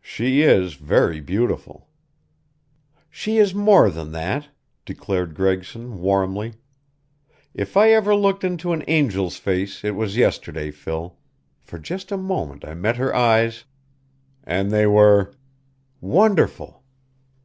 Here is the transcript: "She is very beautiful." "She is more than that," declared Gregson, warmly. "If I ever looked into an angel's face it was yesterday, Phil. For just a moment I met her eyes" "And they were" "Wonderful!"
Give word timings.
"She 0.00 0.42
is 0.42 0.74
very 0.74 1.20
beautiful." 1.20 1.88
"She 3.10 3.38
is 3.38 3.52
more 3.52 3.90
than 3.90 4.12
that," 4.12 4.50
declared 4.86 5.34
Gregson, 5.34 5.98
warmly. 5.98 6.54
"If 7.52 7.76
I 7.76 7.90
ever 7.90 8.14
looked 8.14 8.44
into 8.44 8.72
an 8.72 8.82
angel's 8.82 9.38
face 9.38 9.82
it 9.82 9.96
was 9.96 10.16
yesterday, 10.16 10.70
Phil. 10.70 11.16
For 11.62 11.80
just 11.80 12.12
a 12.12 12.16
moment 12.16 12.64
I 12.64 12.74
met 12.74 12.94
her 12.98 13.12
eyes" 13.12 13.64
"And 14.44 14.70
they 14.70 14.86
were" 14.86 15.34
"Wonderful!" 16.00 16.84